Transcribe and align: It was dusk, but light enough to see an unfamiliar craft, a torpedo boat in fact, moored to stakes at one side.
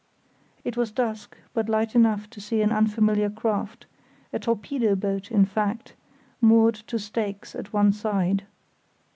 It 0.63 0.75
was 0.75 0.89
dusk, 0.91 1.37
but 1.53 1.69
light 1.69 1.93
enough 1.93 2.27
to 2.31 2.41
see 2.41 2.63
an 2.63 2.71
unfamiliar 2.71 3.29
craft, 3.29 3.85
a 4.33 4.39
torpedo 4.39 4.95
boat 4.95 5.29
in 5.29 5.45
fact, 5.45 5.93
moored 6.41 6.73
to 6.87 6.97
stakes 6.97 7.53
at 7.53 7.71
one 7.71 7.91
side. 7.93 8.45